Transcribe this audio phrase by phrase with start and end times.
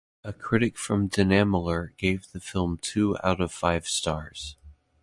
[0.23, 4.55] A critic from Dinamalar gave the film two out of five stars.